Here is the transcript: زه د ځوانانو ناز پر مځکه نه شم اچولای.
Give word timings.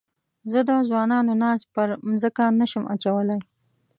زه 0.51 0.59
د 0.69 0.71
ځوانانو 0.87 1.31
ناز 1.43 1.61
پر 1.73 1.87
مځکه 2.09 2.43
نه 2.59 2.65
شم 2.71 2.83
اچولای. 2.93 3.39